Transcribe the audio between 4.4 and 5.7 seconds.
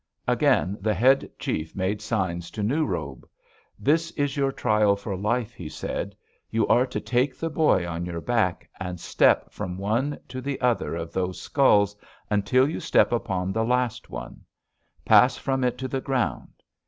trial for life,' he